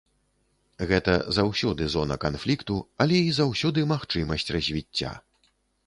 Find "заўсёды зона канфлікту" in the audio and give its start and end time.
1.37-2.81